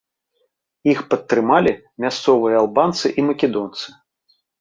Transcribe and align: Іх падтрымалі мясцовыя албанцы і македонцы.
Іх 0.93 0.99
падтрымалі 1.11 1.73
мясцовыя 2.05 2.55
албанцы 2.61 3.07
і 3.21 3.27
македонцы. 3.29 3.85